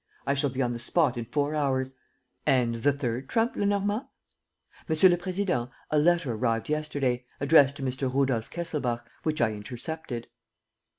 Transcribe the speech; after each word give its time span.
I 0.25 0.33
shall 0.33 0.49
be 0.49 0.63
on 0.63 0.71
the 0.71 0.79
spot 0.79 1.15
in 1.15 1.25
four 1.25 1.53
hours." 1.53 1.93
"And 2.43 2.73
the 2.73 2.91
third 2.91 3.29
trump, 3.29 3.55
Lenormand?" 3.55 4.07
"Monsieur 4.89 5.09
le 5.09 5.15
Président, 5.15 5.69
a 5.91 5.99
letter 5.99 6.33
arrived 6.33 6.69
yesterday, 6.69 7.23
addressed 7.39 7.75
to 7.75 7.83
Mr. 7.83 8.11
Rudolf 8.11 8.49
Kesselbach, 8.49 9.05
which 9.21 9.41
I 9.41 9.51
intercepted. 9.53 10.25